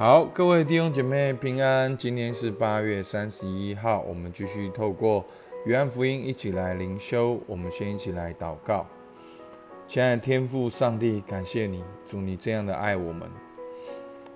[0.00, 1.94] 好，各位弟兄姐妹平安。
[1.94, 5.22] 今天是八月三十一号，我们继续透过
[5.66, 7.38] 约翰福音一起来灵修。
[7.46, 8.86] 我们先一起来祷告。
[9.86, 13.30] 亲爱的天父上帝，感谢你，主你这样的爱我们。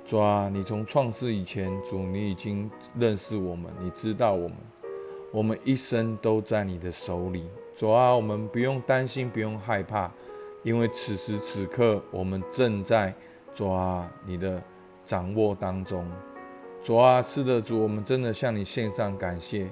[0.05, 4.57] 主啊，你从创世以前，主你已经认识我们，你知道我们，
[5.33, 7.49] 我们一生都在你的手里。
[7.75, 10.13] 主啊，我们不用担心，不用害怕，
[10.63, 13.15] 因为此时此刻我们正在
[13.51, 14.63] 主啊你的
[15.05, 16.07] 掌握当中。
[16.83, 19.67] 主啊，是的，主，我们真的向你献上感谢。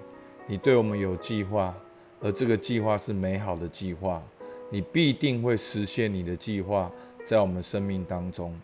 [0.46, 1.74] 你对我们有计划，
[2.20, 4.22] 而这个计划是美好的计划，
[4.70, 6.90] 你必定会实现你的计划
[7.24, 8.58] 在我们生命当中。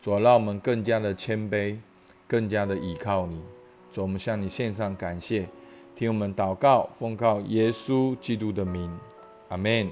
[0.00, 1.76] 主，让我们更加的谦卑，
[2.28, 3.40] 更加的依靠你。
[3.90, 5.48] 主，我们向你献上感谢。
[5.96, 8.90] 听我们祷告，奉靠耶稣基督的名，
[9.48, 9.88] 阿门。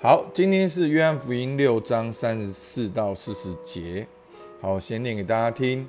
[0.00, 4.06] 好，今天是约翰福音六章三十四到四十节。
[4.62, 5.88] 好，先念给大家听。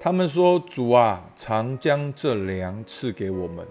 [0.00, 3.64] 他们说：“主啊，常将这粮赐给我们。”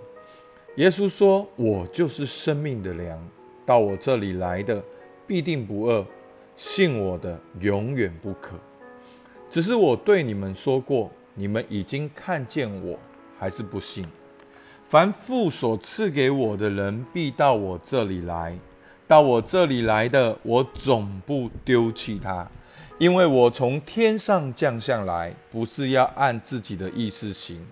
[0.77, 3.19] 耶稣说：“我就是生命的粮，
[3.65, 4.81] 到我这里来的
[5.27, 6.05] 必定不饿，
[6.55, 8.57] 信我的永远不渴。
[9.49, 12.97] 只是我对你们说过，你们已经看见我。”
[13.37, 14.03] 还是不信。
[14.85, 18.57] 凡父所赐给我的人，必到我这里来。
[19.07, 22.49] 到我这里来的，我总不丢弃他，
[22.99, 27.63] 因为我从天上降下来，不是要按自己的意思行，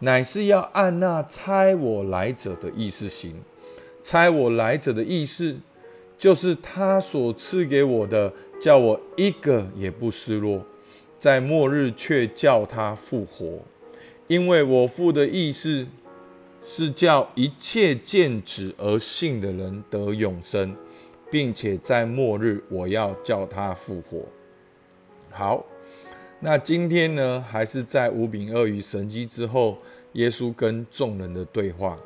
[0.00, 3.42] 乃是要按那差我来者的意思行。
[4.02, 5.56] 差我来者的意思，
[6.18, 10.64] 就是他所赐给我的，叫我一个也不失落，
[11.20, 13.60] 在末日却叫他复活。
[14.26, 15.86] 因为我父的意思
[16.60, 20.74] 是叫一切见子而信的人得永生，
[21.30, 24.24] 并且在末日我要叫他复活。
[25.30, 25.64] 好，
[26.40, 29.78] 那今天呢，还是在五饼二鱼神迹之后，
[30.12, 31.98] 耶稣跟众人的对话。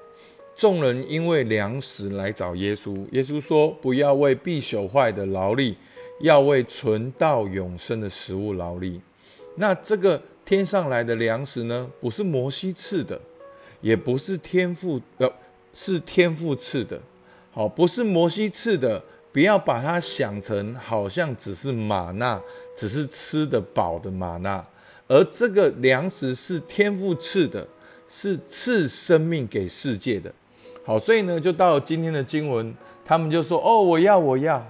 [0.55, 5.77] 众人因为粮食来找耶稣，耶稣说：“不要为必朽坏的劳力，
[6.20, 9.01] 要为存到永生的食物劳力。”
[9.56, 10.20] 那这个。
[10.46, 13.18] 天上来的粮食呢，不是摩西赐的，
[13.80, 15.33] 也不是天父呃，
[15.73, 17.01] 是天父赐的。
[17.51, 19.02] 好，不是摩西赐的，
[19.34, 22.40] 不要把它想成好像只是玛纳，
[22.77, 24.64] 只是吃得饱的玛纳。
[25.08, 27.67] 而这个粮食是天父赐的，
[28.08, 30.33] 是赐生命给世界的。
[30.86, 32.73] 好，所以呢，就到今天的经文，
[33.05, 34.64] 他们就说：“哦，我要，我要。”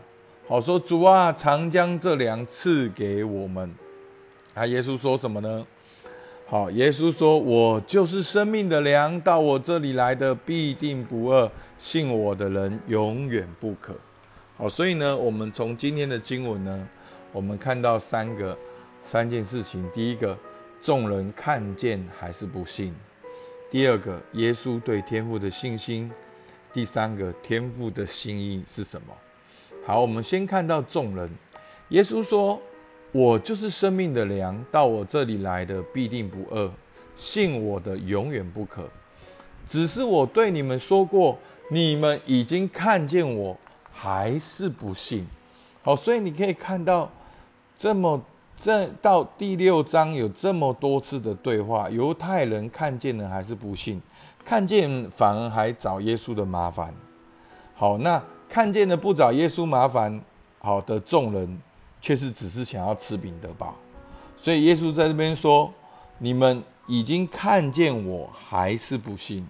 [0.49, 3.71] 好，说主啊，常将这粮赐给我们。
[4.55, 5.67] 啊，耶稣说什么呢？
[6.47, 13.95] 好，耶稣说：“我就是生命的粮，到我这里来的必定不饿，信我的人永远不渴。”
[14.57, 16.89] 好，所以呢，我们从今天的经文呢，
[17.33, 18.57] 我们看到三个
[19.03, 20.39] 三件事情：第一个，
[20.81, 22.93] 众人看见还是不信；
[23.71, 26.09] 第二个，耶稣对天父的信心；
[26.73, 29.13] 第三个，天父的心意是什么？
[29.85, 31.31] 好，我们先看到众人，
[31.91, 32.61] 耶稣说。
[33.17, 36.69] 我就是生命的粮，到我这里来的必定不饿，
[37.15, 38.91] 信我的永远不渴。
[39.65, 41.39] 只是我对你们说过，
[41.71, 43.57] 你们已经看见我，
[44.05, 45.27] 还是不信。
[45.83, 47.11] 好，所以你可以看到，
[47.79, 48.21] 这么
[48.55, 53.99] 这到第六章有这么多次的对话，犹太人看见了还是不信，
[54.45, 56.95] 看见反而还找耶稣的麻烦。
[57.75, 60.21] 好，那看见了不找耶稣麻烦，
[60.59, 61.59] 好的众人。
[62.05, 63.75] 却是只是想要吃饼得饱，
[64.37, 65.73] 所以耶稣在这边说
[66.21, 69.47] ：“你们已经看见我，还是不信。”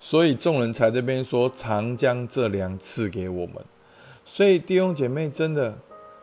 [0.00, 3.56] 所以众人才这边说：“常将这粮赐给我们。”
[4.24, 5.78] 所以弟兄姐妹真的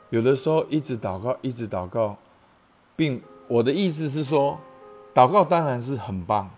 [0.10, 2.18] 有的时候一直祷告，一直祷告，
[2.96, 4.60] 并我的意思是说，
[5.14, 6.50] 祷告当然是很棒，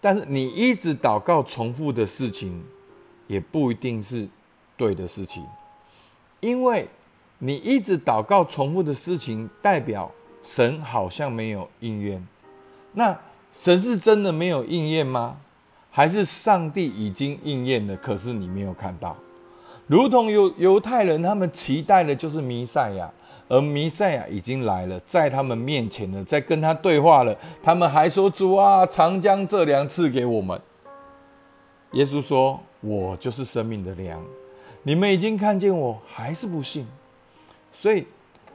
[0.00, 2.64] 但是你一直祷告重复的事情，
[3.26, 4.28] 也不一定是
[4.76, 5.44] 对的事情，
[6.40, 6.88] 因为。
[7.40, 10.10] 你一直祷告重复的事情，代表
[10.42, 12.26] 神好像没有应验。
[12.92, 13.18] 那
[13.52, 15.40] 神是真的没有应验吗？
[15.96, 19.16] 还是上帝已经应验了，可是你没有看到？
[19.86, 23.08] 如同犹犹太人他们期待的就是弥赛亚，
[23.46, 27.36] 而弥赛亚已经来了，在他们面前了，在跟他对话了。
[27.62, 30.60] 他们还说：“主啊，常将这粮赐给我们。”
[31.92, 34.20] 耶稣说：“我就是生命的粮。”
[34.82, 36.84] 你们已经看见我，还是不信？
[37.72, 38.04] 所以，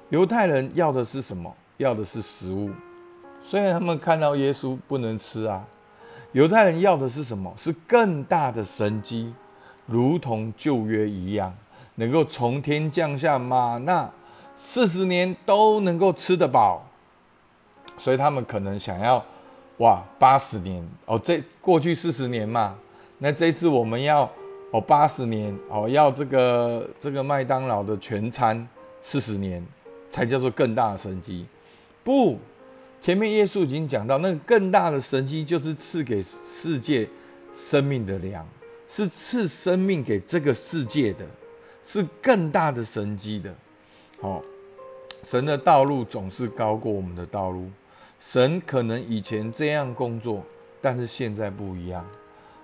[0.09, 1.55] 犹太人要的是什么？
[1.77, 2.69] 要的是食物。
[3.41, 5.65] 虽然他们看到耶稣不能吃啊，
[6.33, 7.51] 犹太人要的是什么？
[7.57, 9.33] 是更大的神机，
[9.85, 11.53] 如同旧约一样，
[11.95, 14.09] 能够从天降下玛纳，
[14.55, 16.85] 四十年都能够吃得饱。
[17.97, 19.23] 所以他们可能想要，
[19.79, 22.75] 哇，八十年哦，这过去四十年嘛，
[23.17, 24.29] 那这次我们要
[24.71, 28.65] 哦八十年哦，要这个这个麦当劳的全餐
[29.01, 29.65] 四十年，
[30.09, 31.45] 才叫做更大的神迹。
[32.03, 32.37] 不，
[33.01, 37.07] 前面耶稣已经讲到，那个更大的神迹就是赐给世界
[37.53, 38.47] 生命的粮，
[38.87, 41.25] 是赐生命给这个世界的，
[41.83, 43.55] 是更大的神迹的。
[44.21, 44.41] 好，
[45.23, 47.69] 神的道路总是高过我们的道路。
[48.19, 50.43] 神可能以前这样工作，
[50.81, 52.05] 但是现在不一样。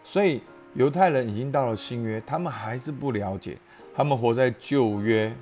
[0.03, 0.41] 所以
[0.73, 3.57] 犹太人已经到了新约，他们还是不了解，
[3.95, 5.33] 他们活在旧约。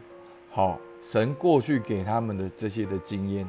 [0.51, 3.47] 好，神过去给他们的这些的经验。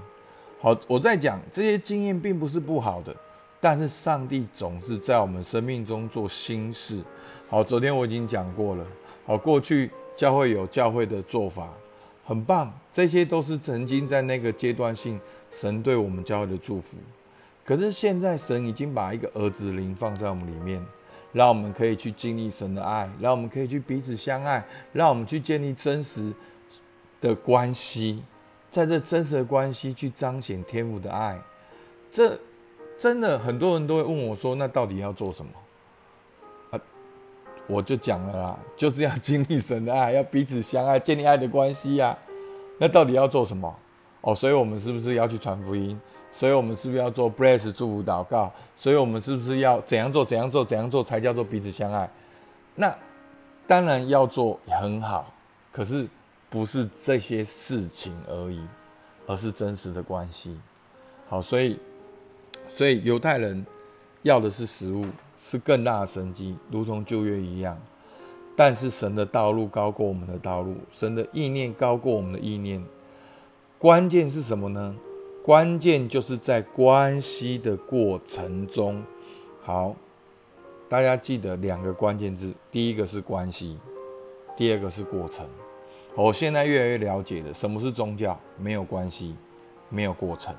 [0.64, 3.14] 好，我在讲这些经验并不是不好的，
[3.60, 7.02] 但是上帝总是在我们生命中做新事。
[7.50, 8.86] 好，昨天我已经讲过了。
[9.26, 11.68] 好，过去教会有教会的做法。
[12.24, 15.20] 很棒，这些都是曾经在那个阶段性
[15.50, 16.96] 神对我们教会的祝福。
[17.62, 20.82] 可是现在神已经把一个儿子灵放在我们里面，
[21.32, 24.64] 让我们可以去经历神的爱，让我们可以去彼此相爱，
[24.94, 26.32] 让我们去建立真实
[27.20, 28.22] 的关系，
[28.74, 31.40] 在这真实的关系去彰显天父的爱。
[32.10, 32.36] 这
[32.98, 35.52] 真的很多人都会问我说：“那到底要做什么？”
[37.68, 42.18] 我就讲了啦，就是要经历神的爱，要彼此相爱，建立爱的关系呀。
[42.78, 43.72] 那到底要做什么？
[44.22, 45.96] 哦，所以我们是不是要去传福音？
[46.32, 48.52] 所以我们是不是要做 bless 祝福祷告？
[48.74, 50.24] 所以我们是不是要怎样做？
[50.24, 50.64] 怎样做？
[50.64, 52.10] 怎样做才叫做彼此相爱？
[52.74, 52.92] 那
[53.68, 55.32] 当然要做很好，
[55.70, 56.08] 可是
[56.54, 58.62] 不是这些事情而已，
[59.26, 60.56] 而是真实的关系。
[61.28, 61.80] 好，所以
[62.68, 63.66] 所以犹太人
[64.22, 65.04] 要的是食物。
[65.36, 67.76] 是更大的神迹，如同旧约一样。
[68.56, 72.82] 但是神的道路高过我们的道路，神的意念高过我们的意念。
[73.76, 74.96] 关键是什么呢？
[75.42, 79.02] 关键就是在关系的过程中。
[79.60, 79.96] 好，
[80.88, 83.76] 大家记得两个关键字：第一个是关系，
[84.56, 85.46] 第二个是过程。
[86.16, 88.38] 我现在越来越了解了，什么是宗教？
[88.56, 89.34] 没有关系，
[89.88, 90.54] 没有过程。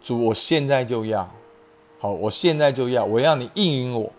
[0.00, 1.28] 主，我现在就要。
[1.98, 4.10] 好，我现在就要，我要你应允我，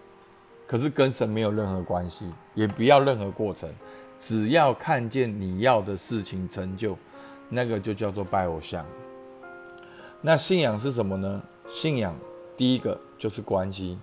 [0.67, 3.67] 可是跟神没有任何关系，也不要任何过程，
[4.19, 6.95] 只要看见你要的事情成就，
[7.49, 8.85] 那个就叫做拜偶像。
[10.21, 11.41] 那信仰是什么呢？
[11.67, 12.15] 信仰
[12.55, 13.97] 第一个就是关系，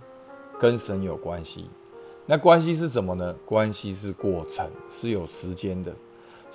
[0.59, 1.71] 跟神有关系。
[2.25, 3.33] 那关系是什么呢？
[3.45, 5.95] 关系是过程，是有时间的。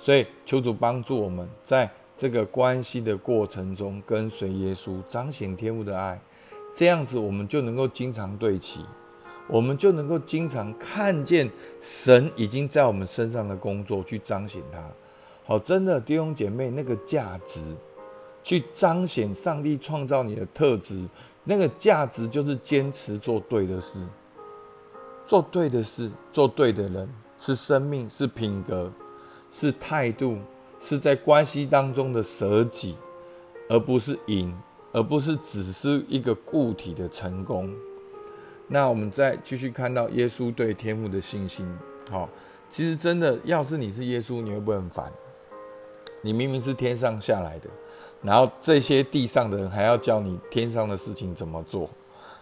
[0.02, 6.20] 所以求主帮助我们在这个关系的过程中跟随耶稣，彰显天父的爱。
[6.74, 8.84] 这样子，我们就能够经常对齐，
[9.46, 11.48] 我们就能够经常看见
[11.80, 14.84] 神已经在我们身上的工作，去彰显它。
[15.44, 17.60] 好，真的弟兄姐妹，那个价值，
[18.42, 21.06] 去彰显上帝创造你的特质，
[21.44, 24.04] 那个价值就是坚持做对的事，
[25.24, 27.08] 做对的事，做对的人，
[27.38, 28.90] 是生命，是品格，
[29.52, 30.38] 是态度，
[30.80, 32.96] 是在关系当中的舍己，
[33.68, 34.52] 而不是赢。
[34.94, 37.74] 而不是只是一个固体的成功。
[38.68, 41.66] 那我们再继续看到耶稣对天父的信心。
[42.10, 42.28] 好，
[42.68, 45.10] 其实真的，要是你是耶稣，你会不会很烦？
[46.20, 47.70] 你明明是天上下来的，
[48.20, 51.88] 然后这些地上的人还要教你天上的事情怎么做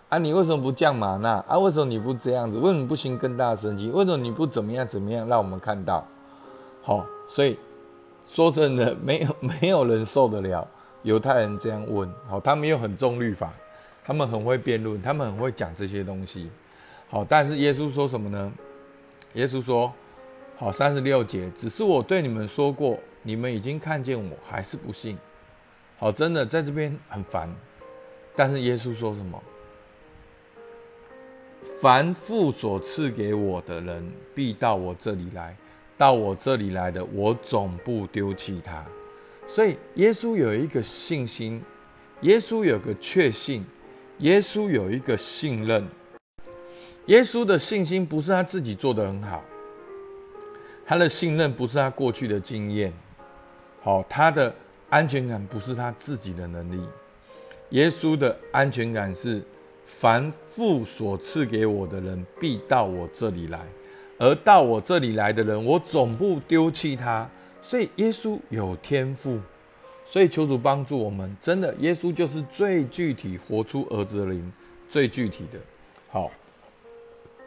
[0.09, 0.19] 啊？
[0.19, 1.57] 你为什么不降马纳啊？
[1.57, 2.59] 为什么你不这样子？
[2.59, 3.89] 为什么不行更大的神迹？
[3.91, 6.05] 为什么你不怎么样怎么样让我们看到？
[6.91, 7.57] 哦，所以
[8.25, 10.67] 说真的，没有 没有人受得了。
[11.03, 13.55] 犹太人这样问，好，他们又很重律法，
[14.05, 16.51] 他们很会辩论，他们很会讲这些东西，
[17.09, 18.53] 好，但是耶稣说什么呢？
[19.35, 19.91] 耶稣说，
[20.59, 25.17] 好，三十六节，只是我对你们说过，你们已经看见我，还是不信，
[25.97, 27.49] 好，真的在这边很烦，
[28.35, 29.41] 但是耶稣说什么？
[31.81, 35.57] 凡父所赐给我的人，必到我这里来，
[36.01, 38.83] 到我这里来的，我总不丢弃他。
[39.47, 41.63] 所以，耶稣有一个信心，
[42.23, 43.67] 耶稣有个确信，
[44.21, 45.87] 耶稣有一个信任。
[47.05, 49.45] 耶稣的信心不是他自己做的很好，
[50.87, 52.91] 他的信任不是他过去的经验，
[53.83, 54.55] 好，他的
[54.89, 56.83] 安全感不是他自己的能力。
[57.71, 59.43] 耶稣的安全感是：
[59.85, 63.59] 凡父所赐给我的人，必到我这里来；
[64.21, 67.27] 而到我这里来的人，我总不丢弃他。
[67.63, 69.41] 所以耶稣有天赋，
[70.05, 71.35] 所以求主帮助我们。
[71.41, 74.53] 真的，耶稣就是最具体活出儿子的灵，
[74.89, 75.59] 最具体的。
[76.11, 76.31] 好，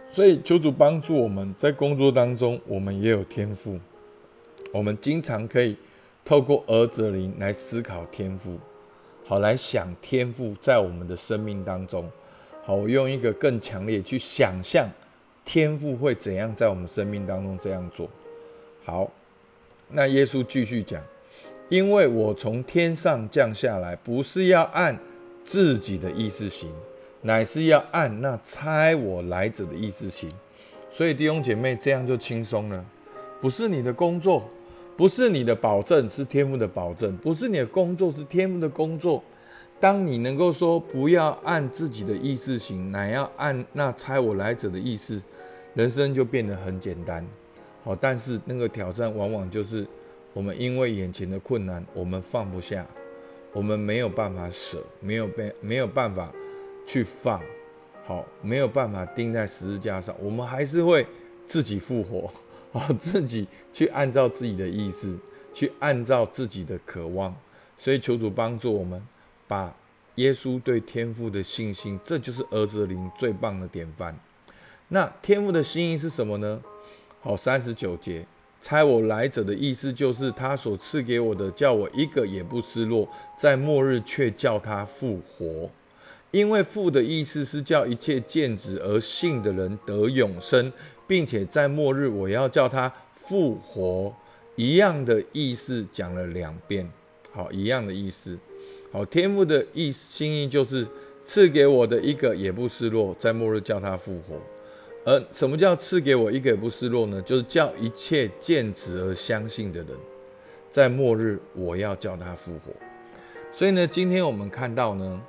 [0.07, 3.79] 所以求主帮助我们在工作当中，我们也有天赋。
[4.71, 5.77] 我们经常可以
[6.25, 8.59] 透过儿子的灵来思考天赋。
[9.25, 12.09] 好来想天赋在我们的生命当中。
[12.65, 14.87] 好，我用一个更强烈去想象
[15.45, 18.09] 天赋会怎样在我们生命当中这样做。
[18.83, 19.11] 好，
[19.89, 21.01] 那耶稣继续讲，
[21.69, 24.97] 因为我从天上降下来，不是要按
[25.43, 26.69] 自己的意思行，
[27.21, 30.31] 乃是要按那差我来者的意思行。
[30.89, 32.85] 所以弟兄姐妹，这样就轻松了。
[33.41, 34.47] 不是你的工作，
[34.95, 39.23] 不是你的保证，是天赋的保证；不是你的工作，是天赋的工作。
[39.83, 45.21] 当你能够说不要按自己的意思行，乃要按那差我来者的意思，
[45.73, 47.27] 人生就变得很简单。
[47.83, 49.85] 好，但是那个挑战往往就是
[50.31, 52.87] 我们因为眼前的困难，我们放不下，
[53.51, 56.31] 我们没有办法舍，没有被没有办法
[56.87, 57.41] 去放，
[58.05, 61.05] 好，没有办法钉在十字架上，我们还是会
[61.45, 62.31] 自己复活，
[62.71, 65.19] 好， 自己去按照自己的意思，
[65.51, 67.35] 去按照自己的渴望，
[67.77, 69.05] 所以求主帮助我们。
[69.47, 69.73] 把
[70.15, 74.17] 耶稣对天父的信心，这就是儿子灵最棒的典范。
[74.89, 76.61] 那天父的心意是什么呢？
[77.21, 78.25] 好，三十九节，
[78.61, 85.69] 猜我来者的意思就是他所赐给我的，叫我一个也不失落，在末日却叫他复活。
[86.31, 90.71] 因为父的意思是叫一切见子而信的人得永生，
[91.07, 94.13] 并且在末日我要叫他复活。
[94.55, 96.87] 一样的意思讲了两遍，
[97.31, 98.37] 好，一样的意思。
[98.91, 100.87] 好，天父的意心意就是
[101.23, 104.35] 赐给我的一个也不失落，在末日叫他复活。
[105.05, 107.21] 而什么叫赐给我一个也不失落呢？
[107.23, 109.89] 就是叫一切见子而相信的人，
[110.69, 112.71] 在末日我要叫他复活。
[113.51, 115.21] 所以呢，今天我们看到呢，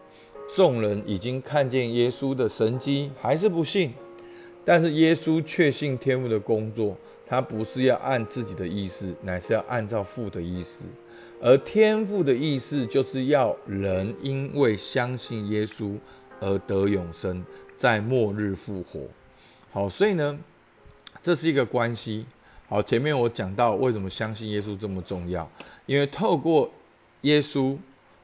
[0.54, 3.92] 众人已经看见耶稣的神迹，还是不信，
[4.64, 10.84] 但是耶稣确信天父的工作，他不是要按自己的意思，乃是要按照父的意思。
[11.40, 15.94] 而天赋的意思就是要人因为相信耶稣
[16.40, 17.44] 而得永生，
[17.76, 19.00] 在末日复活。
[19.70, 20.38] 好，所以呢，
[21.22, 22.24] 这是一个关系。
[22.66, 25.50] 好，前面我讲到为什么相信耶稣这么重要，
[25.84, 26.70] 因为透过
[27.22, 27.76] 耶稣，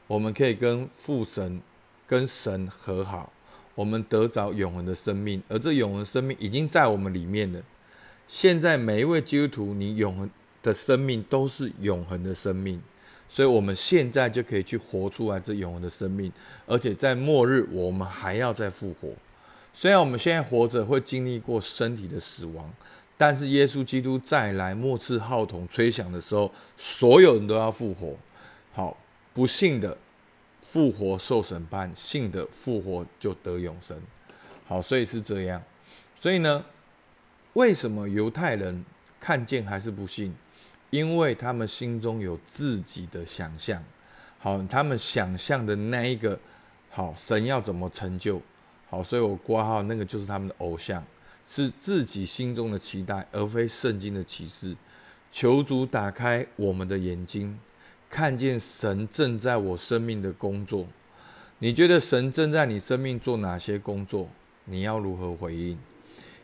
[0.07, 1.61] 我们可以跟父神、
[2.07, 3.31] 跟神和好，
[3.75, 7.61] 我们得着永恒的生命，而这永恒生命已经在我们里面了。
[8.33, 10.29] 现在每一位基督徒，你永恒
[10.63, 12.81] 的生命都是永恒的生命。
[13.27, 16.31] 所以，我们现在就可以去活出来这永恒的生命，
[16.65, 19.09] 而且在末日，我们还要再复活。
[19.73, 22.71] 虽然我们现在活着会经历过身体的死亡，
[23.17, 28.15] 但是耶稣基督再来末次号筒吹响的时候，所有人都要复活。
[28.71, 28.95] 好，
[29.33, 29.97] 不信的
[30.61, 33.97] 复活受审判，信的复活就得永生。
[34.65, 35.61] 好，所以是这样。
[36.15, 36.63] 所以呢，
[37.53, 38.85] 为什么犹太人
[39.19, 40.33] 看见还是不信？
[40.89, 43.81] 因为他们心中有自己的想象，
[44.39, 46.37] 好，他们想象的那一个
[46.89, 48.41] 好神要怎么成就，
[48.89, 51.01] 好，所以我挂号那个就是他们的偶像，
[51.45, 54.75] 是自己心中的期待，而非圣经的启示。
[55.31, 57.57] 求主打开我们的眼睛，
[58.09, 60.85] 看见神正在我生命的工作。
[61.59, 64.27] 你觉得神正在你生命做哪些工作？
[64.65, 65.77] 你要如何回应？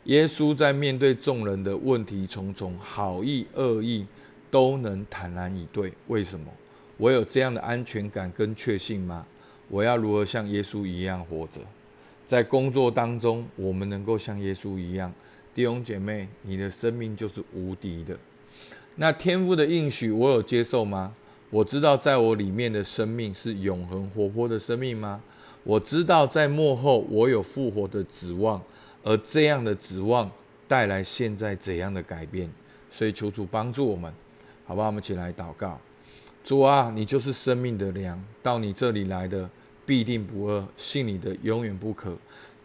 [0.07, 4.05] 耶稣在面对众人的问题重重，好意恶意。
[4.49, 6.45] 都能坦然以对，为什么？
[6.95, 9.25] 我有这样的安全感跟确信吗？
[9.67, 11.59] 我要如何像耶稣一样活着？
[12.25, 15.11] 在工作当中，我们能够像耶稣一样，
[15.53, 18.17] 弟兄姐妹，你的生命就是无敌的。
[18.95, 21.13] 那天赋的应许，我有接受吗？
[21.49, 25.21] 我知道在我里面的生命是永恒活泼的生命吗？
[25.65, 28.61] 我知道在幕后我有复活的指望，
[29.07, 30.29] 而这样的指望
[30.67, 32.49] 带来现在怎样的改变？
[32.91, 34.11] 所以求主帮助我们。
[34.65, 34.87] 好不好？
[34.87, 35.79] 我们一起来祷告。
[36.43, 39.49] 主啊，你就是生命的粮，到你这里来的
[39.85, 42.17] 必定不饿，信你的永远不可。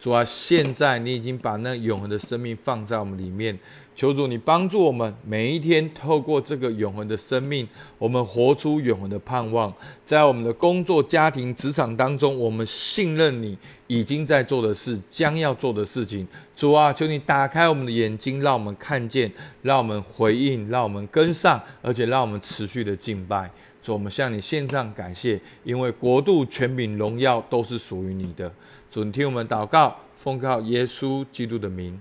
[0.03, 3.57] 主啊，现在你已经把那永恒的生命放在我们里面，
[3.95, 7.65] 求主你帮助我们，每一天透过这个永恒的生命，
[7.97, 9.73] 我们活出永恒的盼望，
[10.05, 13.57] 在我们的工作、家庭、职场当中，我们信任你
[13.87, 16.27] 已经在做的事，将要做的事情。
[16.53, 19.31] 主啊，求你打开我们的眼睛，让我们看见，
[19.61, 23.49] 让我们回应，让我们跟上，而且让我们持续的敬拜。
[23.81, 28.51] 主，我们向你献上感谢，因为国度、权柄、荣耀都是属于你的。
[28.93, 31.99] 准，听我们祷告，奉靠耶稣基督的名，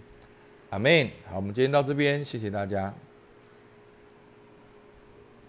[0.69, 1.09] 阿门。
[1.27, 2.93] 好，我们今天到这边，谢谢大家。